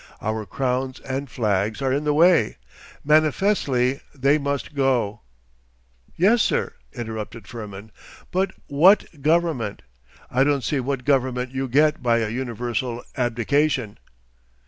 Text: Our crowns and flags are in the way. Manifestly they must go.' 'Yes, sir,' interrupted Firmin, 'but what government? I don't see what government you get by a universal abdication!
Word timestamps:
Our 0.19 0.47
crowns 0.47 0.99
and 1.01 1.29
flags 1.29 1.79
are 1.79 1.93
in 1.93 2.05
the 2.05 2.13
way. 2.15 2.57
Manifestly 3.03 4.01
they 4.15 4.39
must 4.39 4.73
go.' 4.73 5.21
'Yes, 6.15 6.41
sir,' 6.41 6.73
interrupted 6.91 7.47
Firmin, 7.47 7.91
'but 8.31 8.49
what 8.65 9.21
government? 9.21 9.83
I 10.31 10.43
don't 10.43 10.63
see 10.63 10.79
what 10.79 11.05
government 11.05 11.51
you 11.51 11.67
get 11.67 12.01
by 12.01 12.17
a 12.17 12.29
universal 12.29 13.03
abdication! 13.15 13.99